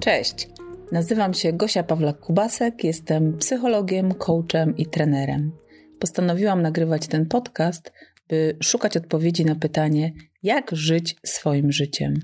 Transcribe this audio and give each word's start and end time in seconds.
Cześć, 0.00 0.48
nazywam 0.92 1.34
się 1.34 1.52
Gosia 1.52 1.82
Pawlak-Kubasek, 1.82 2.72
jestem 2.82 3.38
psychologiem, 3.38 4.14
coachem 4.14 4.76
i 4.76 4.86
trenerem. 4.86 5.52
Postanowiłam 5.98 6.62
nagrywać 6.62 7.06
ten 7.06 7.26
podcast, 7.26 7.92
by 8.28 8.56
szukać 8.62 8.96
odpowiedzi 8.96 9.44
na 9.44 9.54
pytanie, 9.54 10.12
jak 10.42 10.70
żyć 10.72 11.16
swoim 11.26 11.72
życiem. 11.72 12.14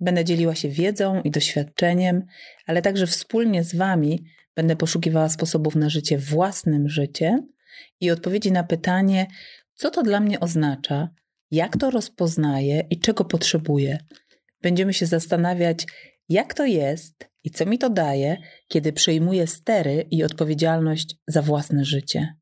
Będę 0.00 0.24
dzieliła 0.24 0.54
się 0.54 0.68
wiedzą 0.68 1.22
i 1.22 1.30
doświadczeniem, 1.30 2.22
ale 2.66 2.82
także 2.82 3.06
wspólnie 3.06 3.64
z 3.64 3.74
Wami 3.74 4.24
będę 4.56 4.76
poszukiwała 4.76 5.28
sposobów 5.28 5.76
na 5.76 5.90
życie 5.90 6.18
własnym 6.18 6.88
życiem 6.88 7.48
i 8.00 8.10
odpowiedzi 8.10 8.52
na 8.52 8.64
pytanie, 8.64 9.26
co 9.74 9.90
to 9.90 10.02
dla 10.02 10.20
mnie 10.20 10.40
oznacza, 10.40 11.08
jak 11.50 11.76
to 11.76 11.90
rozpoznaję 11.90 12.84
i 12.90 13.00
czego 13.00 13.24
potrzebuję. 13.24 13.98
Będziemy 14.64 14.94
się 14.94 15.06
zastanawiać, 15.06 15.86
jak 16.28 16.54
to 16.54 16.64
jest 16.64 17.28
i 17.44 17.50
co 17.50 17.66
mi 17.66 17.78
to 17.78 17.90
daje, 17.90 18.36
kiedy 18.68 18.92
przejmuję 18.92 19.46
stery 19.46 20.04
i 20.10 20.24
odpowiedzialność 20.24 21.16
za 21.26 21.42
własne 21.42 21.84
życie. 21.84 22.34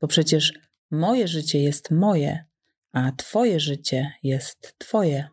Bo 0.00 0.08
przecież 0.08 0.52
moje 0.90 1.28
życie 1.28 1.62
jest 1.62 1.90
moje, 1.90 2.44
a 2.92 3.12
Twoje 3.16 3.60
życie 3.60 4.12
jest 4.22 4.74
Twoje. 4.78 5.28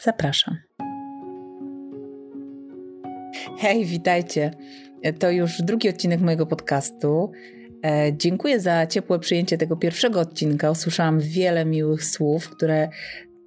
Zapraszam. 0.00 0.56
Hej, 3.58 3.84
witajcie. 3.84 4.50
To 5.18 5.30
już 5.30 5.62
drugi 5.62 5.88
odcinek 5.88 6.20
mojego 6.20 6.46
podcastu. 6.46 7.32
E, 7.84 8.12
dziękuję 8.16 8.60
za 8.60 8.86
ciepłe 8.86 9.18
przyjęcie 9.18 9.58
tego 9.58 9.76
pierwszego 9.76 10.20
odcinka. 10.20 10.70
Usłyszałam 10.70 11.20
wiele 11.20 11.64
miłych 11.64 12.04
słów, 12.04 12.50
które 12.50 12.88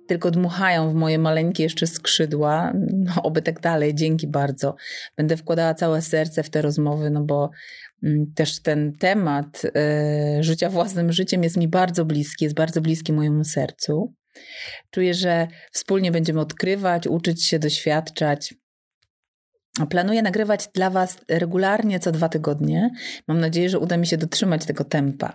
tylko 0.08 0.32
dmuchają 0.32 0.92
w 0.92 0.94
moje 0.94 1.20
maleńkie 1.20 1.64
jeszcze 1.64 1.88
skrzydła. 1.88 2.74
No, 2.94 3.24
oby 3.24 3.42
tak 3.42 3.60
dalej. 3.60 3.96
Dzięki 3.96 4.28
bardzo. 4.28 4.76
Będę 5.18 5.38
wkładała 5.38 5.74
całe 5.74 6.02
serce 6.02 6.44
w 6.44 6.50
te 6.50 6.62
rozmowy, 6.62 7.10
no 7.10 7.24
bo 7.24 7.50
mm, 8.04 8.34
też 8.36 8.62
ten 8.62 8.94
temat 8.94 9.66
y, 9.66 10.44
życia 10.44 10.70
własnym 10.70 11.12
życiem 11.12 11.44
jest 11.44 11.58
mi 11.58 11.68
bardzo 11.68 12.06
bliski, 12.06 12.46
jest 12.46 12.56
bardzo 12.56 12.82
bliski 12.82 13.14
mojemu 13.14 13.44
sercu. 13.44 14.14
Czuję, 14.92 15.14
że 15.14 15.48
wspólnie 15.72 16.12
będziemy 16.12 16.40
odkrywać, 16.40 17.08
uczyć 17.08 17.46
się, 17.46 17.60
doświadczać. 17.60 18.54
Planuję 19.90 20.22
nagrywać 20.22 20.68
dla 20.74 20.90
Was 20.90 21.18
regularnie 21.30 22.00
co 22.00 22.12
dwa 22.12 22.30
tygodnie. 22.30 22.90
Mam 23.28 23.40
nadzieję, 23.40 23.70
że 23.70 23.80
uda 23.80 23.98
mi 23.98 24.08
się 24.08 24.18
dotrzymać 24.18 24.66
tego 24.66 24.84
tempa. 24.84 25.34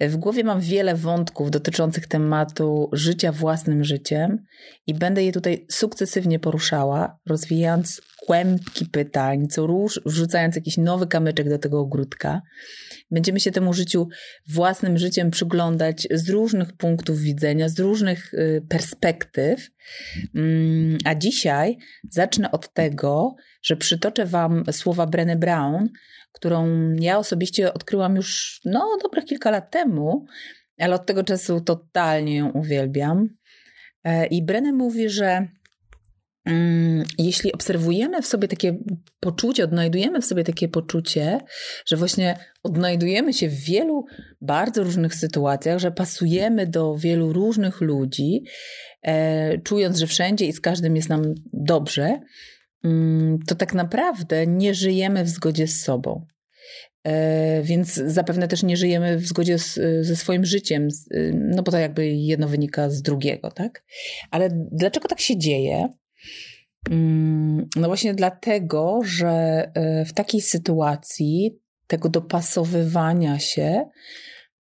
W 0.00 0.16
głowie 0.16 0.44
mam 0.44 0.60
wiele 0.60 0.94
wątków 0.94 1.50
dotyczących 1.50 2.06
tematu 2.06 2.90
życia 2.92 3.32
własnym 3.32 3.84
życiem 3.84 4.44
i 4.86 4.94
będę 4.94 5.24
je 5.24 5.32
tutaj 5.32 5.66
sukcesywnie 5.70 6.38
poruszała, 6.38 7.18
rozwijając 7.26 8.02
kłębki 8.28 8.86
pytań, 8.86 9.48
co 9.48 9.66
róż, 9.66 10.00
wrzucając 10.06 10.56
jakiś 10.56 10.76
nowy 10.76 11.06
kamyczek 11.06 11.48
do 11.48 11.58
tego 11.58 11.80
ogródka. 11.80 12.42
Będziemy 13.10 13.40
się 13.40 13.50
temu 13.50 13.72
życiu 13.72 14.08
własnym 14.48 14.98
życiem 14.98 15.30
przyglądać 15.30 16.08
z 16.10 16.28
różnych 16.28 16.72
punktów 16.72 17.20
widzenia, 17.20 17.68
z 17.68 17.78
różnych 17.78 18.34
y, 18.34 18.62
perspektyw. 18.68 19.70
Mm, 20.34 20.98
a 21.04 21.14
dzisiaj 21.14 21.76
zacznę 22.10 22.50
od 22.50 22.72
tego, 22.72 23.34
że 23.62 23.76
przytoczę 23.76 24.26
Wam 24.26 24.64
słowa 24.70 25.06
Brené 25.06 25.36
Brown, 25.36 25.88
którą 26.32 26.92
ja 26.92 27.18
osobiście 27.18 27.74
odkryłam 27.74 28.16
już 28.16 28.60
no, 28.64 28.98
dobre 29.02 29.22
kilka 29.22 29.50
lat 29.50 29.70
temu, 29.70 30.26
ale 30.78 30.94
od 30.94 31.06
tego 31.06 31.24
czasu 31.24 31.60
totalnie 31.60 32.36
ją 32.36 32.50
uwielbiam. 32.50 33.28
E, 34.04 34.26
I 34.26 34.46
Brené 34.46 34.72
mówi, 34.72 35.08
że 35.08 35.48
jeśli 37.18 37.52
obserwujemy 37.52 38.22
w 38.22 38.26
sobie 38.26 38.48
takie 38.48 38.78
poczucie, 39.20 39.64
odnajdujemy 39.64 40.20
w 40.20 40.24
sobie 40.24 40.44
takie 40.44 40.68
poczucie, 40.68 41.40
że 41.86 41.96
właśnie 41.96 42.38
odnajdujemy 42.62 43.32
się 43.32 43.48
w 43.48 43.54
wielu 43.54 44.04
bardzo 44.40 44.84
różnych 44.84 45.14
sytuacjach, 45.14 45.78
że 45.78 45.90
pasujemy 45.90 46.66
do 46.66 46.96
wielu 46.96 47.32
różnych 47.32 47.80
ludzi, 47.80 48.44
e, 49.02 49.58
czując, 49.58 49.98
że 49.98 50.06
wszędzie 50.06 50.46
i 50.46 50.52
z 50.52 50.60
każdym 50.60 50.96
jest 50.96 51.08
nam 51.08 51.34
dobrze, 51.52 52.20
Mm, 52.84 53.38
to 53.46 53.54
tak 53.54 53.74
naprawdę 53.74 54.46
nie 54.46 54.74
żyjemy 54.74 55.24
w 55.24 55.28
zgodzie 55.28 55.66
z 55.66 55.82
sobą. 55.82 56.26
E, 57.04 57.62
więc 57.62 57.94
zapewne 57.94 58.48
też 58.48 58.62
nie 58.62 58.76
żyjemy 58.76 59.18
w 59.18 59.26
zgodzie 59.26 59.58
z, 59.58 59.78
ze 60.06 60.16
swoim 60.16 60.44
życiem, 60.44 60.88
y, 61.14 61.32
no 61.34 61.62
bo 61.62 61.72
to 61.72 61.78
jakby 61.78 62.06
jedno 62.06 62.48
wynika 62.48 62.90
z 62.90 63.02
drugiego, 63.02 63.50
tak? 63.50 63.84
Ale 64.30 64.48
dlaczego 64.72 65.08
tak 65.08 65.20
się 65.20 65.38
dzieje? 65.38 65.88
Mm, 66.90 67.68
no 67.76 67.88
właśnie 67.88 68.14
dlatego, 68.14 69.00
że 69.04 69.28
e, 69.74 70.04
w 70.04 70.12
takiej 70.12 70.40
sytuacji 70.40 71.58
tego 71.86 72.08
dopasowywania 72.08 73.38
się, 73.38 73.84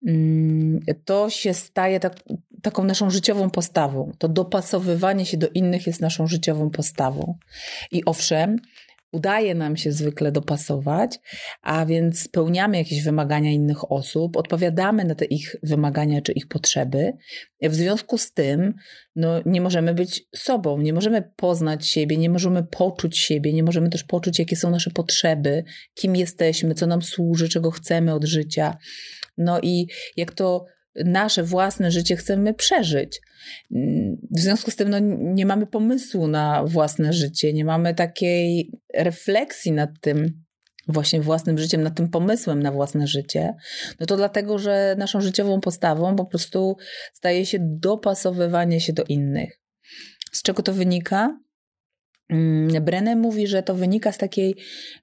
mm, 0.07 0.81
to 1.05 1.31
się 1.31 1.55
staje 1.55 2.01
tak, 2.01 2.15
taką 2.63 2.85
naszą 2.85 3.11
życiową 3.11 3.51
postawą. 3.51 4.13
To 4.19 4.29
dopasowywanie 4.29 5.27
się 5.27 5.37
do 5.37 5.49
innych 5.49 5.87
jest 5.87 6.01
naszą 6.01 6.27
życiową 6.27 6.71
postawą. 6.71 7.39
I 7.93 8.05
owszem, 8.05 8.57
udaje 9.13 9.55
nam 9.55 9.77
się 9.77 9.93
zwykle 9.93 10.33
dopasować, 10.33 11.19
a 11.63 11.87
więc 11.87 12.23
spełniamy 12.23 12.77
jakieś 12.77 13.03
wymagania 13.03 13.51
innych 13.51 13.93
osób, 13.93 14.37
odpowiadamy 14.37 15.05
na 15.05 15.15
te 15.15 15.25
ich 15.25 15.57
wymagania 15.63 16.23
czy 16.23 16.33
ich 16.33 16.49
potrzeby. 16.49 17.13
W 17.63 17.75
związku 17.75 18.19
z 18.19 18.33
tym 18.33 18.75
no, 19.17 19.41
nie 19.47 19.61
możemy 19.61 19.95
być 19.95 20.23
sobą, 20.37 20.79
nie 20.79 20.93
możemy 20.93 21.33
poznać 21.37 21.87
siebie, 21.87 22.17
nie 22.17 22.31
możemy 22.31 22.65
poczuć 22.65 23.19
siebie, 23.19 23.53
nie 23.53 23.63
możemy 23.63 23.91
też 23.91 24.05
poczuć, 24.05 24.39
jakie 24.39 24.57
są 24.57 24.71
nasze 24.71 24.91
potrzeby, 24.91 25.65
kim 25.95 26.17
jesteśmy, 26.17 26.75
co 26.75 26.87
nam 26.87 27.03
służy, 27.03 27.49
czego 27.49 27.71
chcemy 27.71 28.15
od 28.15 28.25
życia. 28.25 28.77
No 29.39 29.61
i 29.63 29.87
jak 30.17 30.33
to 30.33 30.65
nasze 30.95 31.43
własne 31.43 31.91
życie 31.91 32.17
chcemy 32.17 32.55
przeżyć. 32.55 33.21
W 34.31 34.41
związku 34.41 34.71
z 34.71 34.77
tym 34.77 34.89
no, 34.89 34.99
nie 35.19 35.47
mamy 35.47 35.67
pomysłu 35.67 36.29
na 36.29 36.65
własne 36.65 37.13
życie, 37.13 37.53
nie 37.53 37.65
mamy 37.65 37.95
takiej 37.95 38.73
refleksji 38.95 39.73
nad 39.73 39.91
tym, 40.01 40.43
właśnie 40.89 41.21
własnym 41.21 41.59
życiem, 41.59 41.83
nad 41.83 41.97
tym 41.97 42.09
pomysłem 42.09 42.63
na 42.63 42.73
własne 42.73 43.07
życie, 43.07 43.55
no 44.01 44.07
to 44.07 44.17
dlatego, 44.17 44.59
że 44.59 44.95
naszą 44.99 45.21
życiową 45.21 45.61
postawą 45.61 46.17
po 46.17 46.25
prostu 46.25 46.77
staje 47.13 47.47
się 47.47 47.59
dopasowywanie 47.61 48.81
się 48.81 48.93
do 48.93 49.05
innych. 49.05 49.61
Z 50.33 50.43
czego 50.43 50.63
to 50.63 50.73
wynika? 50.73 51.41
Mm, 52.29 52.85
Brené 52.85 53.17
mówi, 53.17 53.47
że 53.47 53.63
to 53.63 53.75
wynika 53.75 54.13
z 54.13 54.19
takiej 54.19 54.57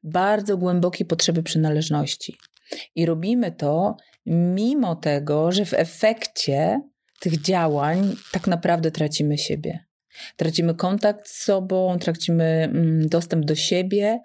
bardzo 0.03 0.57
głębokiej 0.57 1.07
potrzeby 1.07 1.43
przynależności. 1.43 2.37
I 2.95 3.05
robimy 3.05 3.51
to 3.51 3.97
mimo 4.25 4.95
tego, 4.95 5.51
że 5.51 5.66
w 5.66 5.73
efekcie 5.73 6.81
tych 7.19 7.41
działań 7.41 8.16
tak 8.31 8.47
naprawdę 8.47 8.91
tracimy 8.91 9.38
siebie. 9.38 9.79
Tracimy 10.35 10.75
kontakt 10.75 11.29
z 11.29 11.44
sobą, 11.44 11.97
tracimy 12.00 12.44
mm, 12.44 13.09
dostęp 13.09 13.45
do 13.45 13.56
siebie. 13.56 14.19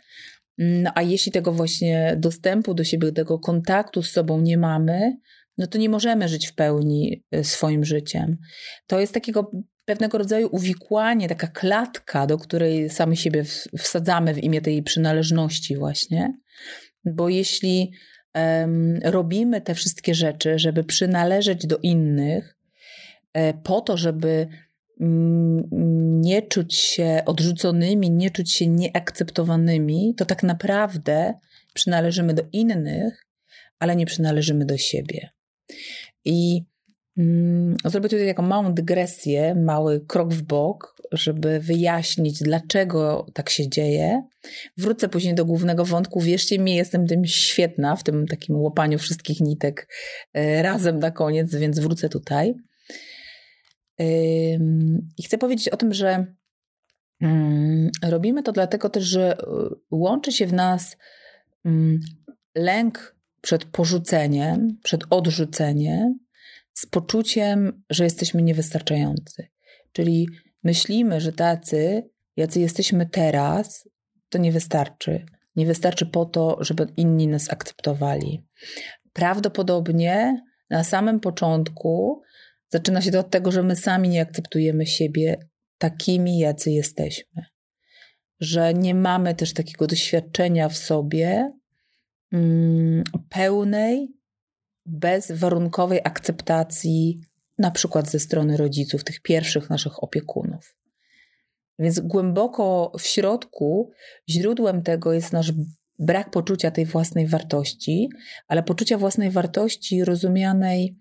No 0.59 0.91
a 0.95 1.03
jeśli 1.03 1.33
tego 1.33 1.53
właśnie 1.53 2.15
dostępu 2.19 2.75
do 2.75 2.85
siebie, 2.85 3.13
tego 3.13 3.39
kontaktu 3.39 4.03
z 4.03 4.11
sobą 4.11 4.41
nie 4.41 4.59
mamy, 4.59 5.17
no 5.59 5.67
to 5.67 5.79
nie 5.79 5.89
możemy 5.89 6.29
żyć 6.29 6.47
w 6.47 6.55
pełni 6.55 7.25
y, 7.35 7.45
swoim 7.45 7.85
życiem. 7.85 8.37
To 8.87 9.01
jest 9.01 9.15
takiego 9.15 9.51
pewnego 9.85 10.19
rodzaju 10.19 10.49
uwikłanie, 10.53 11.29
taka 11.29 11.47
klatka, 11.47 12.27
do 12.27 12.39
której 12.39 12.91
sami 12.91 13.17
siebie 13.17 13.45
wsadzamy 13.79 14.35
w 14.35 14.45
imię 14.45 14.61
tej 14.61 14.83
przynależności, 14.83 15.77
właśnie. 15.77 16.35
Bo 17.05 17.29
jeśli 17.29 17.93
robimy 19.05 19.61
te 19.61 19.75
wszystkie 19.75 20.15
rzeczy, 20.15 20.59
żeby 20.59 20.85
przynależeć 20.85 21.67
do 21.67 21.79
innych, 21.79 22.57
e, 23.33 23.55
po 23.55 23.81
to, 23.81 23.97
żeby 23.97 24.49
mm, 25.01 25.69
nie 26.21 26.43
czuć 26.43 26.75
się 26.75 27.23
odrzuconymi, 27.27 28.11
nie 28.11 28.31
czuć 28.31 28.53
się 28.53 28.67
nieakceptowanymi, 28.67 30.15
to 30.17 30.25
tak 30.25 30.43
naprawdę 30.43 31.35
przynależymy 31.75 32.35
do 32.35 32.43
innych, 32.53 33.27
ale 33.79 33.97
nie 33.97 34.07
przynależymy 34.07 34.67
do 34.67 34.77
siebie. 34.77 35.31
I 36.25 36.65
zrobię 37.85 38.09
tutaj 38.09 38.27
taką 38.27 38.43
małą 38.43 38.75
dygresję, 38.75 39.55
mały 39.55 40.01
krok 40.01 40.35
w 40.35 40.43
bok, 40.43 40.97
żeby 41.13 41.61
wyjaśnić, 41.61 42.43
dlaczego 42.43 43.27
tak 43.35 43.51
się 43.51 43.69
dzieje. 43.69 44.23
Wrócę 44.77 45.09
później 45.09 45.35
do 45.35 45.45
głównego 45.45 45.85
wątku. 45.85 46.21
Wierzcie 46.21 46.59
mi, 46.59 46.75
jestem 46.75 47.07
tym 47.07 47.25
świetna 47.25 47.97
w 47.97 48.03
tym 48.03 48.27
takim 48.27 48.57
łopaniu 48.57 48.99
wszystkich 48.99 49.41
nitek 49.41 49.89
e, 50.35 50.63
razem 50.63 50.99
na 50.99 51.11
koniec, 51.11 51.55
więc 51.55 51.79
wrócę 51.79 52.09
tutaj. 52.09 52.55
I 55.19 55.23
chcę 55.25 55.39
powiedzieć 55.39 55.69
o 55.69 55.77
tym, 55.77 55.95
że 55.95 56.27
mm, 57.21 57.91
robimy 58.05 58.43
to 58.43 58.53
dlatego 58.53 58.89
też, 58.89 59.05
że 59.05 59.39
e, 59.39 59.45
łączy 59.91 60.33
się 60.33 60.47
w 60.47 60.53
nas 60.53 60.97
mm, 61.65 62.01
lęk 62.55 63.17
przed 63.41 63.65
porzuceniem, 63.65 64.79
przed 64.83 65.01
odrzuceniem, 65.11 66.19
z 66.73 66.87
poczuciem, 66.87 67.83
że 67.91 68.05
jesteśmy 68.05 68.43
niewystarczający. 68.43 69.49
Czyli 69.93 70.29
myślimy, 70.65 71.21
że 71.21 71.33
tacy, 71.33 72.11
jacy 72.37 72.61
jesteśmy 72.61 73.07
teraz, 73.07 73.89
to 74.29 74.39
nie 74.39 74.53
wystarczy. 74.53 75.27
Nie 75.57 75.67
wystarczy 75.67 76.07
po 76.07 76.25
to, 76.25 76.57
żeby 76.61 76.87
inni 76.97 77.29
nas 77.29 77.51
akceptowali. 77.51 78.47
Prawdopodobnie 79.13 80.43
na 80.71 80.85
samym 80.85 81.21
początku 81.21 82.23
zaczyna 82.69 83.03
się 83.03 83.11
to 83.11 83.21
od 83.21 83.31
tego, 83.31 83.53
że 83.53 83.63
my 83.63 83.77
sami 83.77 84.09
nie 84.09 84.23
akceptujemy 84.23 84.87
siebie 84.87 85.37
takimi, 85.79 86.39
jacy 86.39 86.71
jesteśmy. 86.71 87.45
Że 88.41 88.75
nie 88.75 88.95
mamy 88.95 89.35
też 89.35 89.53
takiego 89.53 89.87
doświadczenia 89.87 90.69
w 90.69 90.77
sobie 90.77 91.53
mm, 92.33 93.05
pełnej, 93.29 94.09
bezwarunkowej 94.87 96.01
akceptacji, 96.05 97.21
na 97.59 97.71
przykład 97.71 98.11
ze 98.11 98.19
strony 98.19 98.57
rodziców, 98.57 99.05
tych 99.05 99.21
pierwszych 99.21 99.71
naszych 99.71 100.03
opiekunów. 100.03 100.77
Więc 101.79 102.01
głęboko 102.01 102.93
w 102.99 103.03
środku 103.03 103.91
źródłem 104.29 104.83
tego 104.83 105.13
jest 105.13 105.33
nasz 105.33 105.53
brak 105.99 106.31
poczucia 106.31 106.71
tej 106.71 106.87
własnej 106.87 107.27
wartości, 107.27 108.09
ale 108.49 108.63
poczucia 108.63 108.99
własnej 108.99 109.31
wartości 109.31 110.05
rozumianej 110.05 110.97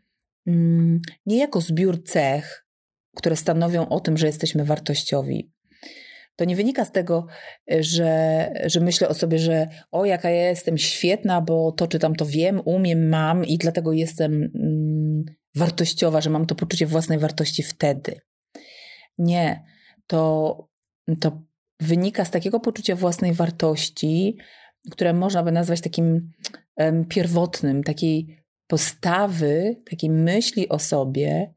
mm, 0.48 1.00
nie 1.26 1.38
jako 1.38 1.62
zbiór 1.62 2.04
cech, 2.04 2.66
które 3.16 3.36
stanowią 3.36 3.90
o 3.90 4.00
tym, 4.00 4.18
że 4.18 4.28
jesteśmy 4.28 4.66
wartościowi. 4.66 5.52
To 6.42 6.46
nie 6.46 6.56
wynika 6.56 6.86
z 6.86 6.92
tego, 6.92 7.28
że, 7.80 8.50
że 8.66 8.80
myślę 8.80 9.08
o 9.08 9.14
sobie, 9.14 9.40
że 9.40 9.68
o, 9.92 10.06
jaka 10.06 10.30
ja 10.30 10.50
jestem 10.50 10.78
świetna, 10.78 11.42
bo 11.42 11.72
to 11.72 11.88
czy 11.88 12.00
tam 12.00 12.16
to 12.16 12.26
wiem, 12.26 12.62
umiem, 12.66 13.10
mam 13.10 13.46
i 13.46 13.58
dlatego 13.58 13.94
jestem 13.94 14.34
mm, 14.34 15.24
wartościowa, 15.56 16.22
że 16.22 16.30
mam 16.30 16.46
to 16.46 16.56
poczucie 16.56 16.86
własnej 16.86 17.20
wartości 17.20 17.64
wtedy. 17.64 18.22
Nie, 19.18 19.66
to, 20.08 20.58
to 21.20 21.42
wynika 21.80 22.26
z 22.26 22.32
takiego 22.32 22.60
poczucia 22.60 22.96
własnej 22.96 23.34
wartości, 23.34 24.38
które 24.92 25.14
można 25.14 25.44
by 25.44 25.52
nazwać 25.52 25.82
takim 25.82 26.32
um, 26.76 27.06
pierwotnym, 27.06 27.84
takiej 27.84 28.44
postawy, 28.68 29.82
takiej 29.90 30.10
myśli 30.10 30.70
o 30.70 30.80
sobie, 30.80 31.54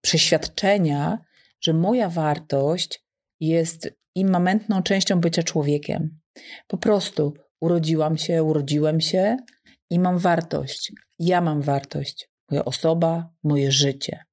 przeświadczenia, 0.00 1.18
że 1.60 1.72
moja 1.72 2.08
wartość 2.08 3.09
jest 3.40 3.90
immamentną 4.14 4.82
częścią 4.82 5.20
bycia 5.20 5.42
człowiekiem. 5.42 6.20
Po 6.66 6.78
prostu 6.78 7.34
urodziłam 7.60 8.16
się, 8.16 8.42
urodziłem 8.42 9.00
się 9.00 9.36
i 9.90 9.98
mam 9.98 10.18
wartość. 10.18 10.92
Ja 11.18 11.40
mam 11.40 11.62
wartość. 11.62 12.28
Moja 12.50 12.64
osoba, 12.64 13.30
moje 13.42 13.72
życie. 13.72 14.24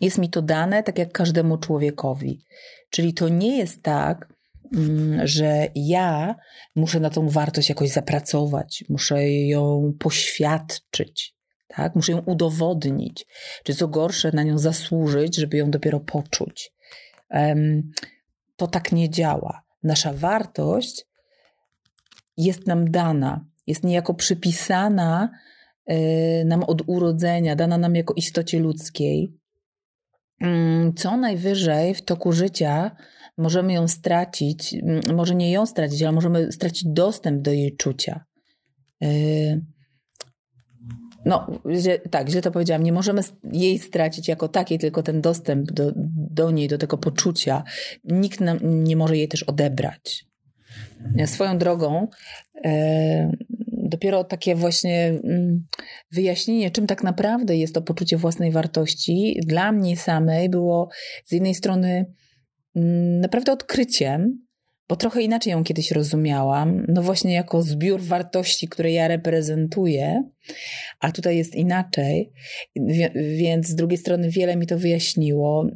Jest 0.00 0.18
mi 0.18 0.30
to 0.30 0.42
dane 0.42 0.82
tak 0.82 0.98
jak 0.98 1.12
każdemu 1.12 1.58
człowiekowi. 1.58 2.44
Czyli 2.90 3.14
to 3.14 3.28
nie 3.28 3.58
jest 3.58 3.82
tak, 3.82 4.28
mm, 4.74 5.26
że 5.26 5.68
ja 5.74 6.34
muszę 6.74 7.00
na 7.00 7.10
tą 7.10 7.28
wartość 7.28 7.68
jakoś 7.68 7.90
zapracować, 7.90 8.84
muszę 8.88 9.30
ją 9.30 9.92
poświadczyć, 9.98 11.34
tak? 11.68 11.94
muszę 11.94 12.12
ją 12.12 12.18
udowodnić, 12.18 13.26
czy 13.64 13.74
co 13.74 13.88
gorsze, 13.88 14.30
na 14.32 14.42
nią 14.42 14.58
zasłużyć, 14.58 15.36
żeby 15.36 15.56
ją 15.56 15.70
dopiero 15.70 16.00
poczuć. 16.00 16.72
To 18.56 18.66
tak 18.66 18.92
nie 18.92 19.10
działa. 19.10 19.62
Nasza 19.82 20.12
wartość 20.12 21.06
jest 22.36 22.66
nam 22.66 22.90
dana, 22.90 23.44
jest 23.66 23.84
niejako 23.84 24.14
przypisana 24.14 25.30
e, 25.86 26.44
nam 26.44 26.62
od 26.62 26.82
urodzenia, 26.86 27.56
dana 27.56 27.78
nam 27.78 27.94
jako 27.94 28.14
istocie 28.14 28.58
ludzkiej. 28.58 29.34
Mm, 30.40 30.94
co 30.94 31.16
najwyżej 31.16 31.94
w 31.94 32.02
toku 32.02 32.32
życia 32.32 32.96
możemy 33.38 33.72
ją 33.72 33.88
stracić, 33.88 34.74
mm, 34.74 35.00
może 35.14 35.34
nie 35.34 35.52
ją 35.52 35.66
stracić, 35.66 36.02
ale 36.02 36.12
możemy 36.12 36.52
stracić 36.52 36.84
dostęp 36.86 37.42
do 37.42 37.52
jej 37.52 37.76
czucia. 37.76 38.24
No, 41.26 41.60
że, 41.64 41.98
tak, 41.98 42.28
źle 42.28 42.42
to 42.42 42.50
powiedziałam. 42.50 42.82
Nie 42.82 42.92
możemy 42.92 43.22
jej 43.52 43.78
stracić 43.78 44.28
jako 44.28 44.48
takiej, 44.48 44.78
tylko 44.78 45.02
ten 45.02 45.20
dostęp 45.20 45.72
do, 45.72 45.92
do 46.30 46.50
niej, 46.50 46.68
do 46.68 46.78
tego 46.78 46.98
poczucia. 46.98 47.64
Nikt 48.04 48.40
nam 48.40 48.84
nie 48.84 48.96
może 48.96 49.16
jej 49.16 49.28
też 49.28 49.42
odebrać. 49.42 50.26
Swoją 51.26 51.58
drogą, 51.58 52.08
e, 52.64 53.32
dopiero 53.72 54.24
takie 54.24 54.54
właśnie 54.54 55.08
mm, 55.08 55.64
wyjaśnienie, 56.12 56.70
czym 56.70 56.86
tak 56.86 57.02
naprawdę 57.02 57.56
jest 57.56 57.74
to 57.74 57.82
poczucie 57.82 58.16
własnej 58.16 58.52
wartości, 58.52 59.40
dla 59.46 59.72
mnie 59.72 59.96
samej 59.96 60.48
było 60.48 60.88
z 61.24 61.32
jednej 61.32 61.54
strony 61.54 62.14
mm, 62.76 63.20
naprawdę 63.20 63.52
odkryciem, 63.52 64.45
bo 64.88 64.96
trochę 64.96 65.22
inaczej 65.22 65.50
ją 65.50 65.64
kiedyś 65.64 65.90
rozumiałam, 65.90 66.84
no 66.88 67.02
właśnie 67.02 67.34
jako 67.34 67.62
zbiór 67.62 68.02
wartości, 68.02 68.68
które 68.68 68.92
ja 68.92 69.08
reprezentuję, 69.08 70.22
a 71.00 71.12
tutaj 71.12 71.36
jest 71.36 71.54
inaczej, 71.54 72.32
więc 73.38 73.68
z 73.68 73.74
drugiej 73.74 73.98
strony 73.98 74.30
wiele 74.30 74.56
mi 74.56 74.66
to 74.66 74.78
wyjaśniło. 74.78 75.66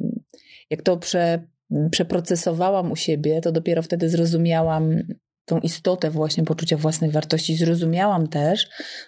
Jak 0.69 0.81
to 0.81 0.97
prze, 0.97 1.47
przeprocesowałam 1.91 2.91
u 2.91 2.95
siebie, 2.95 3.41
to 3.41 3.51
dopiero 3.51 3.81
wtedy 3.81 4.09
zrozumiałam, 4.09 5.03
tą 5.45 5.59
istotę 5.59 6.11
właśnie 6.11 6.43
poczucia 6.43 6.77
własnej 6.77 7.11
wartości. 7.11 7.55
Zrozumiałam 7.55 8.27
też, 8.27 8.67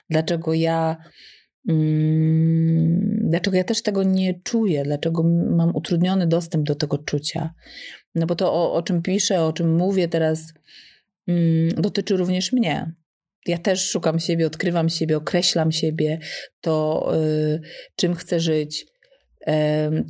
dlaczego 0.09 0.53
ja, 0.53 0.97
mm, 1.69 3.19
dlaczego 3.29 3.57
ja 3.57 3.63
też 3.63 3.81
tego 3.81 4.03
nie 4.03 4.39
czuję, 4.44 4.83
dlaczego 4.83 5.23
mam 5.57 5.75
utrudniony 5.75 6.27
dostęp 6.27 6.67
do 6.67 6.75
tego 6.75 6.97
czucia. 6.97 7.53
No 8.15 8.25
bo 8.25 8.36
to, 8.36 8.54
o, 8.54 8.74
o 8.74 8.83
czym 8.83 9.01
piszę, 9.01 9.44
o 9.44 9.54
czym 9.54 9.75
mówię 9.75 10.07
teraz, 10.07 10.54
mm, 11.27 11.69
dotyczy 11.69 12.18
również 12.18 12.51
mnie. 12.51 12.92
Ja 13.45 13.57
też 13.57 13.89
szukam 13.89 14.19
siebie, 14.19 14.48
odkrywam 14.48 14.89
siebie, 14.89 15.18
określam 15.18 15.71
siebie, 15.71 16.19
to 16.62 17.07
y, 17.15 17.62
czym 17.95 18.15
chcę 18.15 18.39
żyć, 18.39 18.86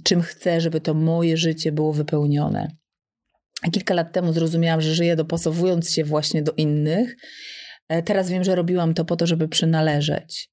czym 0.03 0.21
chcę, 0.21 0.61
żeby 0.61 0.81
to 0.81 0.93
moje 0.93 1.37
życie 1.37 1.71
było 1.71 1.93
wypełnione. 1.93 2.67
Kilka 3.71 3.93
lat 3.93 4.13
temu 4.13 4.33
zrozumiałam, 4.33 4.81
że 4.81 4.95
żyję 4.95 5.15
dopasowując 5.15 5.91
się 5.91 6.03
właśnie 6.03 6.43
do 6.43 6.51
innych. 6.51 7.15
E, 7.89 8.03
teraz 8.03 8.29
wiem, 8.29 8.43
że 8.43 8.55
robiłam 8.55 8.93
to 8.93 9.05
po 9.05 9.15
to, 9.15 9.27
żeby 9.27 9.47
przynależeć. 9.47 10.49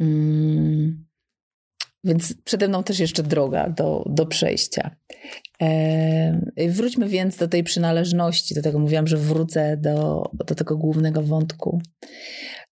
Mm. 0.00 1.11
Więc 2.04 2.34
przede 2.44 2.68
mną 2.68 2.82
też 2.82 2.98
jeszcze 2.98 3.22
droga 3.22 3.68
do, 3.68 4.04
do 4.06 4.26
przejścia. 4.26 4.96
Wróćmy 6.68 7.08
więc 7.08 7.36
do 7.36 7.48
tej 7.48 7.64
przynależności, 7.64 8.54
do 8.54 8.62
tego 8.62 8.78
mówiłam, 8.78 9.06
że 9.06 9.16
wrócę 9.16 9.76
do, 9.76 10.30
do 10.46 10.54
tego 10.54 10.76
głównego 10.76 11.22
wątku. 11.22 11.80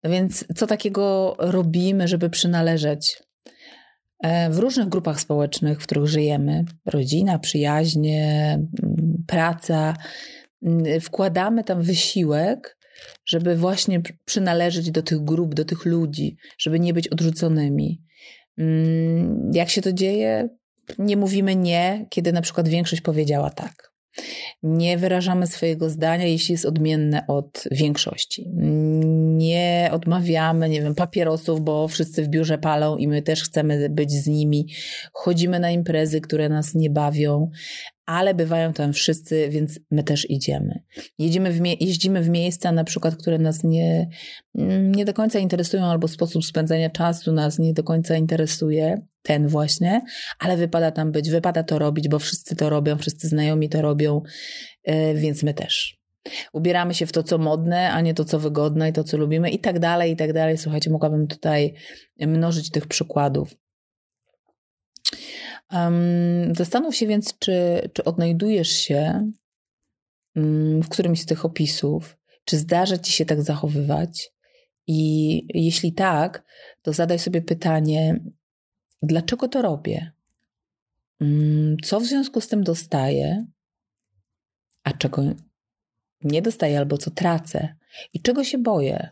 No 0.04 0.10
więc 0.10 0.44
co 0.56 0.66
takiego 0.66 1.36
robimy, 1.38 2.08
żeby 2.08 2.30
przynależeć? 2.30 3.22
E, 4.22 4.50
w 4.50 4.58
różnych 4.58 4.88
grupach 4.88 5.20
społecznych, 5.20 5.80
w 5.80 5.82
których 5.82 6.06
żyjemy, 6.06 6.64
rodzina, 6.86 7.38
przyjaźnie, 7.38 8.58
praca, 9.26 9.96
wkładamy 11.00 11.64
tam 11.64 11.82
wysiłek, 11.82 12.78
żeby 13.26 13.56
właśnie 13.56 14.02
przynależeć 14.24 14.90
do 14.90 15.02
tych 15.02 15.24
grup, 15.24 15.54
do 15.54 15.64
tych 15.64 15.84
ludzi, 15.84 16.36
żeby 16.58 16.80
nie 16.80 16.94
być 16.94 17.08
odrzuconymi. 17.08 18.02
Jak 19.52 19.70
się 19.70 19.82
to 19.82 19.92
dzieje? 19.92 20.48
Nie 20.98 21.16
mówimy 21.16 21.56
nie, 21.56 22.06
kiedy 22.10 22.32
na 22.32 22.42
przykład 22.42 22.68
większość 22.68 23.02
powiedziała 23.02 23.50
tak. 23.50 23.92
Nie 24.62 24.98
wyrażamy 24.98 25.46
swojego 25.46 25.90
zdania, 25.90 26.26
jeśli 26.26 26.52
jest 26.52 26.64
odmienne 26.64 27.26
od 27.26 27.64
większości. 27.70 28.50
Nie 29.50 29.90
odmawiamy, 29.92 30.68
nie 30.68 30.82
wiem, 30.82 30.94
papierosów, 30.94 31.60
bo 31.60 31.88
wszyscy 31.88 32.22
w 32.22 32.28
biurze 32.28 32.58
palą 32.58 32.96
i 32.96 33.08
my 33.08 33.22
też 33.22 33.42
chcemy 33.42 33.88
być 33.90 34.12
z 34.12 34.26
nimi. 34.26 34.66
Chodzimy 35.12 35.60
na 35.60 35.70
imprezy, 35.70 36.20
które 36.20 36.48
nas 36.48 36.74
nie 36.74 36.90
bawią 36.90 37.50
ale 38.06 38.34
bywają 38.34 38.72
tam 38.72 38.92
wszyscy, 38.92 39.48
więc 39.50 39.80
my 39.90 40.02
też 40.02 40.30
idziemy. 40.30 40.82
Jedziemy 41.18 41.52
w 41.52 41.66
jeździmy 41.80 42.22
w 42.22 42.28
miejsca 42.28 42.72
na 42.72 42.84
przykład, 42.84 43.16
które 43.16 43.38
nas 43.38 43.64
nie, 43.64 44.08
nie 44.80 45.04
do 45.04 45.12
końca 45.12 45.38
interesują, 45.38 45.84
albo 45.84 46.08
sposób 46.08 46.44
spędzania 46.44 46.90
czasu 46.90 47.32
nas 47.32 47.58
nie 47.58 47.72
do 47.72 47.84
końca 47.84 48.16
interesuje, 48.16 49.02
ten 49.22 49.48
właśnie, 49.48 50.00
ale 50.38 50.56
wypada 50.56 50.90
tam 50.90 51.12
być, 51.12 51.30
wypada 51.30 51.62
to 51.62 51.78
robić, 51.78 52.08
bo 52.08 52.18
wszyscy 52.18 52.56
to 52.56 52.70
robią, 52.70 52.98
wszyscy 52.98 53.28
znajomi 53.28 53.68
to 53.68 53.82
robią, 53.82 54.22
e, 54.84 55.14
więc 55.14 55.42
my 55.42 55.54
też. 55.54 55.99
Ubieramy 56.52 56.94
się 56.94 57.06
w 57.06 57.12
to, 57.12 57.22
co 57.22 57.38
modne, 57.38 57.92
a 57.92 58.00
nie 58.00 58.14
to, 58.14 58.24
co 58.24 58.38
wygodne 58.38 58.88
i 58.88 58.92
to, 58.92 59.04
co 59.04 59.16
lubimy, 59.16 59.50
i 59.50 59.58
tak 59.58 59.78
dalej, 59.78 60.12
i 60.12 60.16
tak 60.16 60.32
dalej. 60.32 60.58
Słuchajcie, 60.58 60.90
mogłabym 60.90 61.26
tutaj 61.26 61.74
mnożyć 62.20 62.70
tych 62.70 62.86
przykładów. 62.86 63.54
Um, 65.72 66.54
zastanów 66.54 66.96
się 66.96 67.06
więc, 67.06 67.38
czy, 67.38 67.80
czy 67.92 68.04
odnajdujesz 68.04 68.70
się 68.70 69.30
um, 70.36 70.82
w 70.82 70.88
którymś 70.88 71.20
z 71.20 71.26
tych 71.26 71.44
opisów, 71.44 72.18
czy 72.44 72.58
zdarza 72.58 72.98
ci 72.98 73.12
się 73.12 73.24
tak 73.24 73.42
zachowywać. 73.42 74.32
I 74.86 75.62
jeśli 75.64 75.92
tak, 75.92 76.44
to 76.82 76.92
zadaj 76.92 77.18
sobie 77.18 77.42
pytanie, 77.42 78.20
dlaczego 79.02 79.48
to 79.48 79.62
robię? 79.62 80.12
mm, 81.20 81.76
co 81.82 82.00
w 82.00 82.04
związku 82.04 82.40
z 82.40 82.48
tym 82.48 82.64
dostaję, 82.64 83.46
a 84.84 84.92
czego 84.92 85.22
nie 86.22 86.42
dostaję 86.42 86.78
albo 86.78 86.98
co 86.98 87.10
tracę 87.10 87.74
i 88.12 88.20
czego 88.20 88.44
się 88.44 88.58
boję. 88.58 89.10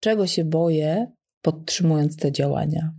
Czego 0.00 0.26
się 0.26 0.44
boję, 0.44 1.12
podtrzymując 1.42 2.16
te 2.16 2.32
działania. 2.32 2.94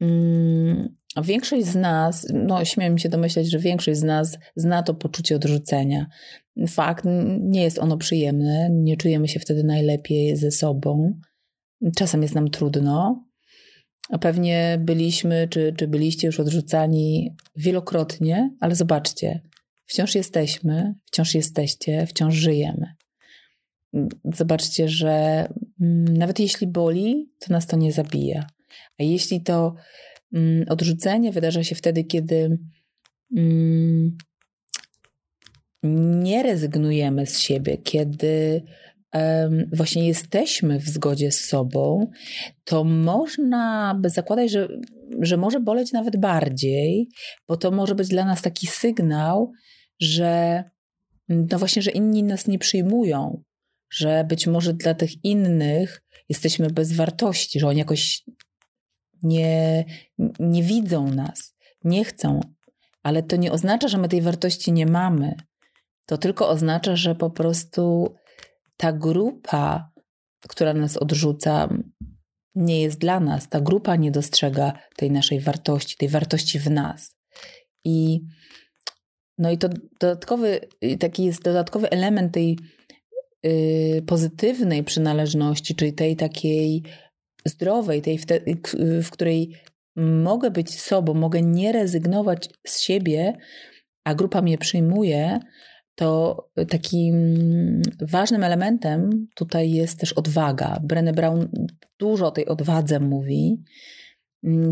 Mm, 0.00 0.96
większość 1.22 1.66
z 1.66 1.74
nas, 1.74 2.26
no 2.34 2.64
śmiem 2.64 2.98
się 2.98 3.08
domyśleć, 3.08 3.50
że 3.50 3.58
większość 3.58 3.98
z 3.98 4.02
nas 4.02 4.38
zna 4.56 4.82
to 4.82 4.94
poczucie 4.94 5.36
odrzucenia. 5.36 6.06
Fakt, 6.68 7.04
nie 7.40 7.62
jest 7.62 7.78
ono 7.78 7.96
przyjemne, 7.96 8.68
nie 8.72 8.96
czujemy 8.96 9.28
się 9.28 9.40
wtedy 9.40 9.64
najlepiej 9.64 10.36
ze 10.36 10.50
sobą. 10.50 11.20
Czasem 11.96 12.22
jest 12.22 12.34
nam 12.34 12.50
trudno. 12.50 13.24
A 14.10 14.18
pewnie 14.18 14.78
byliśmy, 14.80 15.48
czy, 15.48 15.74
czy 15.76 15.88
byliście 15.88 16.26
już 16.26 16.40
odrzucani 16.40 17.36
wielokrotnie, 17.56 18.50
ale 18.60 18.74
zobaczcie, 18.74 19.40
wciąż 19.90 20.14
jesteśmy, 20.14 20.94
wciąż 21.06 21.34
jesteście, 21.34 22.06
wciąż 22.06 22.34
żyjemy. 22.34 22.86
Zobaczcie, 24.34 24.88
że 24.88 25.48
mm, 25.80 26.16
nawet 26.16 26.40
jeśli 26.40 26.66
boli, 26.66 27.30
to 27.38 27.52
nas 27.52 27.66
to 27.66 27.76
nie 27.76 27.92
zabija. 27.92 28.46
A 29.00 29.02
jeśli 29.02 29.42
to 29.42 29.74
mm, 30.34 30.64
odrzucenie 30.68 31.32
wydarza 31.32 31.64
się 31.64 31.74
wtedy, 31.74 32.04
kiedy 32.04 32.58
mm, 33.36 34.16
nie 36.22 36.42
rezygnujemy 36.42 37.26
z 37.26 37.38
siebie, 37.38 37.78
kiedy 37.78 38.62
właśnie 39.72 40.08
jesteśmy 40.08 40.78
w 40.78 40.88
zgodzie 40.88 41.32
z 41.32 41.44
sobą, 41.44 42.10
to 42.64 42.84
można 42.84 43.94
by 44.00 44.10
zakładać, 44.10 44.50
że, 44.50 44.68
że 45.20 45.36
może 45.36 45.60
boleć 45.60 45.92
nawet 45.92 46.16
bardziej, 46.16 47.08
bo 47.48 47.56
to 47.56 47.70
może 47.70 47.94
być 47.94 48.08
dla 48.08 48.24
nas 48.24 48.42
taki 48.42 48.66
sygnał, 48.66 49.52
że 50.00 50.64
no 51.28 51.58
właśnie, 51.58 51.82
że 51.82 51.90
inni 51.90 52.22
nas 52.22 52.46
nie 52.46 52.58
przyjmują, 52.58 53.42
że 53.90 54.24
być 54.24 54.46
może 54.46 54.74
dla 54.74 54.94
tych 54.94 55.24
innych 55.24 56.02
jesteśmy 56.28 56.70
bez 56.70 56.92
wartości, 56.92 57.60
że 57.60 57.68
oni 57.68 57.78
jakoś 57.78 58.24
nie, 59.22 59.84
nie 60.38 60.62
widzą 60.62 61.10
nas, 61.10 61.54
nie 61.84 62.04
chcą, 62.04 62.40
ale 63.02 63.22
to 63.22 63.36
nie 63.36 63.52
oznacza, 63.52 63.88
że 63.88 63.98
my 63.98 64.08
tej 64.08 64.22
wartości 64.22 64.72
nie 64.72 64.86
mamy. 64.86 65.34
To 66.06 66.18
tylko 66.18 66.48
oznacza, 66.48 66.96
że 66.96 67.14
po 67.14 67.30
prostu 67.30 68.14
ta 68.76 68.92
grupa, 68.92 69.90
która 70.48 70.74
nas 70.74 70.96
odrzuca, 70.96 71.68
nie 72.54 72.82
jest 72.82 72.98
dla 72.98 73.20
nas. 73.20 73.48
Ta 73.48 73.60
grupa 73.60 73.96
nie 73.96 74.10
dostrzega 74.10 74.72
tej 74.96 75.10
naszej 75.10 75.40
wartości, 75.40 75.96
tej 75.96 76.08
wartości 76.08 76.58
w 76.58 76.70
nas. 76.70 77.16
I 77.84 78.20
no 79.40 79.50
i 79.50 79.58
to 79.58 79.68
dodatkowy, 80.00 80.60
taki 80.98 81.24
jest 81.24 81.42
dodatkowy 81.42 81.90
element 81.90 82.34
tej 82.34 82.58
yy, 83.42 84.02
pozytywnej 84.06 84.84
przynależności, 84.84 85.74
czyli 85.74 85.92
tej 85.92 86.16
takiej 86.16 86.82
zdrowej, 87.44 88.02
tej, 88.02 88.18
w, 88.18 88.26
te, 88.26 88.40
w 89.02 89.10
której 89.10 89.52
mogę 89.96 90.50
być 90.50 90.80
sobą, 90.80 91.14
mogę 91.14 91.42
nie 91.42 91.72
rezygnować 91.72 92.48
z 92.66 92.80
siebie, 92.80 93.36
a 94.04 94.14
grupa 94.14 94.42
mnie 94.42 94.58
przyjmuje, 94.58 95.40
to 95.94 96.36
takim 96.68 97.14
ważnym 98.00 98.44
elementem 98.44 99.26
tutaj 99.34 99.70
jest 99.70 100.00
też 100.00 100.12
odwaga. 100.12 100.80
Brené 100.82 101.12
Brown 101.12 101.48
dużo 101.98 102.26
o 102.26 102.30
tej 102.30 102.46
odwadze 102.46 103.00
mówi, 103.00 103.62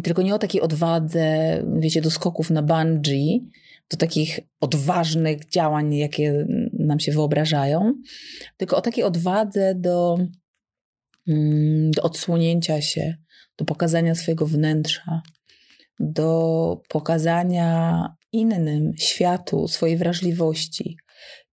tylko 0.02 0.22
nie 0.22 0.34
o 0.34 0.38
takiej 0.38 0.60
odwadze, 0.60 1.62
wiecie, 1.78 2.00
do 2.00 2.10
skoków 2.10 2.50
na 2.50 2.62
bungee, 2.62 3.50
do 3.90 3.96
takich 3.96 4.40
odważnych 4.60 5.48
działań, 5.48 5.94
jakie 5.94 6.46
nam 6.72 7.00
się 7.00 7.12
wyobrażają, 7.12 7.94
tylko 8.56 8.76
o 8.76 8.80
takiej 8.80 9.04
odwadze 9.04 9.74
do, 9.74 10.18
mm, 11.28 11.90
do 11.90 12.02
odsłonięcia 12.02 12.80
się, 12.80 13.16
do 13.56 13.64
pokazania 13.64 14.14
swojego 14.14 14.46
wnętrza, 14.46 15.22
do 16.00 16.80
pokazania 16.88 18.02
innym 18.32 18.92
światu 18.98 19.68
swojej 19.68 19.96
wrażliwości, 19.96 20.96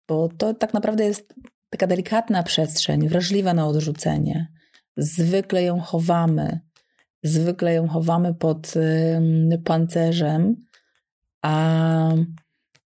bo 0.08 0.28
to 0.28 0.54
tak 0.54 0.74
naprawdę 0.74 1.04
jest 1.04 1.34
taka 1.70 1.86
delikatna 1.86 2.42
przestrzeń, 2.42 3.08
wrażliwa 3.08 3.54
na 3.54 3.66
odrzucenie. 3.66 4.46
Zwykle 4.96 5.62
ją 5.62 5.80
chowamy, 5.80 6.60
zwykle 7.24 7.74
ją 7.74 7.88
chowamy 7.88 8.34
pod 8.34 8.74
pancerzem, 9.64 10.56
a 11.42 12.14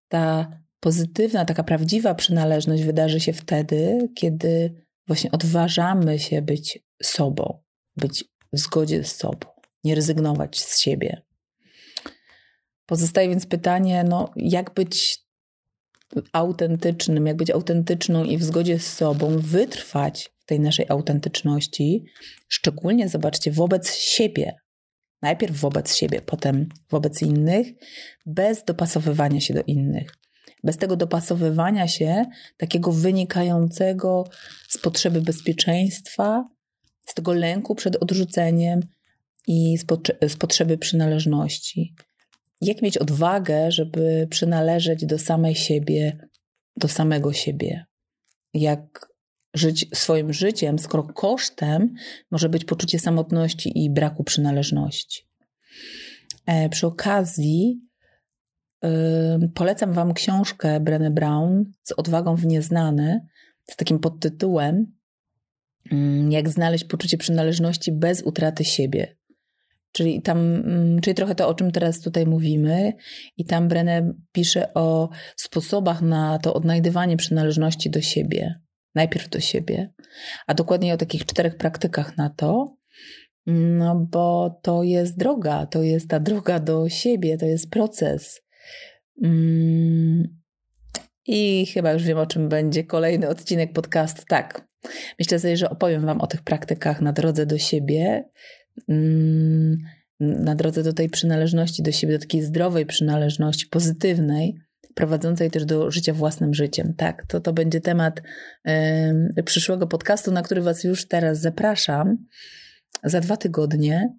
ta 0.07 0.59
pozytywna, 0.79 1.45
taka 1.45 1.63
prawdziwa 1.63 2.15
przynależność 2.15 2.83
wydarzy 2.83 3.19
się 3.19 3.33
wtedy, 3.33 4.09
kiedy 4.15 4.83
właśnie 5.07 5.31
odważamy 5.31 6.19
się 6.19 6.41
być 6.41 6.79
sobą, 7.03 7.59
być 7.97 8.25
w 8.53 8.59
zgodzie 8.59 9.03
z 9.03 9.15
sobą, 9.15 9.47
nie 9.83 9.95
rezygnować 9.95 10.61
z 10.61 10.79
siebie. 10.79 11.21
Pozostaje 12.85 13.29
więc 13.29 13.45
pytanie, 13.45 14.03
no, 14.03 14.31
jak 14.35 14.73
być 14.73 15.19
autentycznym, 16.31 17.27
jak 17.27 17.37
być 17.37 17.51
autentyczną 17.51 18.23
i 18.23 18.37
w 18.37 18.43
zgodzie 18.43 18.79
z 18.79 18.93
sobą, 18.93 19.37
wytrwać 19.37 20.31
w 20.39 20.45
tej 20.45 20.59
naszej 20.59 20.85
autentyczności, 20.89 22.05
szczególnie 22.47 23.09
zobaczcie 23.09 23.51
wobec 23.51 23.93
siebie. 23.95 24.55
Najpierw 25.21 25.55
wobec 25.59 25.95
siebie, 25.95 26.21
potem 26.21 26.69
wobec 26.89 27.21
innych, 27.21 27.67
bez 28.25 28.63
dopasowywania 28.63 29.39
się 29.39 29.53
do 29.53 29.61
innych. 29.67 30.15
Bez 30.63 30.77
tego 30.77 30.95
dopasowywania 30.95 31.87
się, 31.87 32.25
takiego 32.57 32.91
wynikającego 32.91 34.23
z 34.67 34.77
potrzeby 34.77 35.21
bezpieczeństwa, 35.21 36.49
z 37.05 37.13
tego 37.13 37.33
lęku 37.33 37.75
przed 37.75 37.95
odrzuceniem 37.95 38.79
i 39.47 39.77
z, 39.77 39.85
z 40.27 40.35
potrzeby 40.35 40.77
przynależności 40.77 41.95
jak 42.61 42.81
mieć 42.81 42.97
odwagę, 42.97 43.71
żeby 43.71 44.27
przynależeć 44.29 45.05
do 45.05 45.19
samej 45.19 45.55
siebie, 45.55 46.27
do 46.77 46.87
samego 46.87 47.33
siebie. 47.33 47.85
Jak 48.53 49.09
żyć 49.53 49.85
swoim 49.93 50.33
życiem, 50.33 50.79
skoro 50.79 51.03
kosztem 51.03 51.93
może 52.31 52.49
być 52.49 52.65
poczucie 52.65 52.99
samotności 52.99 53.83
i 53.83 53.89
braku 53.89 54.23
przynależności. 54.23 55.29
E, 56.45 56.69
przy 56.69 56.87
okazji 56.87 57.81
yy, 58.83 58.89
polecam 59.55 59.93
Wam 59.93 60.13
książkę 60.13 60.79
Brené 60.79 61.11
Brown 61.11 61.65
z 61.83 61.91
odwagą 61.91 62.35
w 62.35 62.45
nieznane, 62.45 63.27
z 63.69 63.75
takim 63.75 63.99
podtytułem 63.99 64.99
Jak 66.29 66.49
znaleźć 66.49 66.83
poczucie 66.83 67.17
przynależności 67.17 67.91
bez 67.91 68.23
utraty 68.23 68.65
siebie. 68.65 69.18
Czyli 69.91 70.21
tam, 70.21 70.37
mm, 70.37 71.01
czyli 71.01 71.15
trochę 71.15 71.35
to, 71.35 71.47
o 71.47 71.53
czym 71.53 71.71
teraz 71.71 72.01
tutaj 72.01 72.25
mówimy, 72.25 72.93
i 73.37 73.45
tam 73.45 73.69
Brené 73.69 74.13
pisze 74.31 74.73
o 74.73 75.09
sposobach 75.35 76.01
na 76.01 76.39
to 76.39 76.53
odnajdywanie 76.53 77.17
przynależności 77.17 77.89
do 77.89 78.01
siebie, 78.01 78.59
najpierw 78.95 79.29
do 79.29 79.39
siebie, 79.39 79.93
a 80.47 80.53
dokładnie 80.53 80.93
o 80.93 80.97
takich 80.97 81.25
czterech 81.25 81.57
praktykach 81.57 82.17
na 82.17 82.29
to, 82.29 82.75
no 83.47 84.07
bo 84.11 84.59
to 84.61 84.83
jest 84.83 85.17
droga, 85.17 85.65
to 85.65 85.83
jest 85.83 86.09
ta 86.09 86.19
droga 86.19 86.59
do 86.59 86.89
siebie, 86.89 87.37
to 87.37 87.45
jest 87.45 87.69
proces. 87.69 88.41
Mm, 89.23 90.39
I 91.25 91.65
chyba 91.65 91.91
już 91.91 92.03
wiem, 92.03 92.17
o 92.17 92.25
czym 92.25 92.49
będzie 92.49 92.83
kolejny 92.83 93.29
odcinek 93.29 93.73
podcastu. 93.73 94.23
Tak, 94.27 94.67
myślę 95.19 95.39
sobie, 95.39 95.57
że 95.57 95.69
opowiem 95.69 96.05
Wam 96.05 96.21
o 96.21 96.27
tych 96.27 96.41
praktykach 96.41 97.01
na 97.01 97.13
drodze 97.13 97.45
do 97.45 97.57
siebie 97.57 98.29
na 100.19 100.55
drodze 100.55 100.83
do 100.83 100.93
tej 100.93 101.09
przynależności 101.09 101.83
do 101.83 101.91
siebie, 101.91 102.13
do 102.13 102.19
takiej 102.19 102.41
zdrowej 102.41 102.85
przynależności, 102.85 103.67
pozytywnej, 103.67 104.55
prowadzącej 104.95 105.51
też 105.51 105.65
do 105.65 105.91
życia 105.91 106.13
własnym 106.13 106.53
życiem. 106.53 106.93
Tak, 106.93 107.25
to, 107.25 107.39
to 107.39 107.53
będzie 107.53 107.81
temat 107.81 108.21
y, 109.37 109.43
przyszłego 109.43 109.87
podcastu, 109.87 110.31
na 110.31 110.41
który 110.41 110.61
Was 110.61 110.83
już 110.83 111.07
teraz 111.07 111.39
zapraszam 111.39 112.17
za 113.03 113.19
dwa 113.19 113.37
tygodnie. 113.37 114.13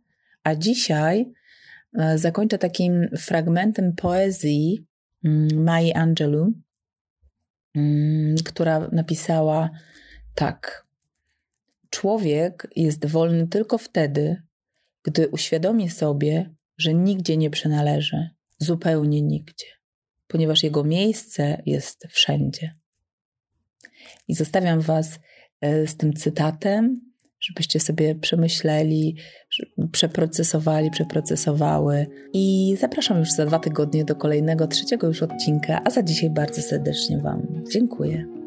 A 0.45 0.55
dzisiaj 0.55 1.33
y, 2.15 2.19
zakończę 2.19 2.59
takim 2.59 3.09
fragmentem 3.19 3.93
poezji 3.93 4.87
y, 5.25 5.29
Mai 5.57 5.93
Angelou, 5.93 6.53
mm, 7.75 8.37
która 8.45 8.89
napisała 8.93 9.71
tak. 10.35 10.87
Człowiek 11.91 12.69
jest 12.77 13.07
wolny 13.07 13.49
tylko 13.49 13.79
wtedy, 13.79 14.43
gdy 15.03 15.29
uświadomi 15.29 15.91
sobie, 15.91 16.55
że 16.79 16.95
nigdzie 16.95 17.37
nie 17.37 17.51
przynależy, 17.51 18.31
zupełnie 18.59 19.23
nigdzie, 19.23 19.67
ponieważ 20.27 20.63
jego 20.63 20.85
miejsce 20.85 21.63
jest 21.67 22.07
wszędzie. 22.11 22.75
I 24.29 24.35
zostawiam 24.35 24.81
Was 24.81 25.19
e, 25.61 25.87
z 25.87 25.97
tym 25.97 26.13
cytatem 26.13 27.11
żebyście 27.41 27.81
sobie 27.81 28.15
przemyśleli, 28.15 29.17
przeprocesowali, 29.93 30.91
przeprocesowały. 30.91 32.07
I 32.33 32.77
zapraszam 32.81 33.19
już 33.19 33.31
za 33.31 33.47
dwa 33.47 33.59
tygodnie 33.59 34.05
do 34.05 34.17
kolejnego, 34.17 34.67
trzeciego 34.67 35.07
już 35.07 35.23
odcinka, 35.23 35.81
a 35.85 35.91
za 35.91 36.03
dzisiaj 36.03 36.31
bardzo 36.31 36.63
serdecznie 36.63 37.19
Wam 37.19 37.63
dziękuję. 37.73 38.40